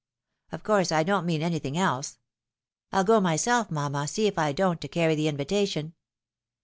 Of 0.51 0.63
course 0.63 0.91
I 0.91 1.03
don't 1.03 1.27
mean 1.27 1.43
anything 1.43 1.77
else. 1.77 2.17
I'll 2.91 3.03
go 3.03 3.21
myself, 3.21 3.69
mamma, 3.69 4.07
see 4.07 4.25
if 4.25 4.39
I 4.39 4.51
don't, 4.51 4.81
to 4.81 4.87
carry 4.87 5.13
the 5.13 5.27
invita 5.27 5.67
tion. 5.67 5.93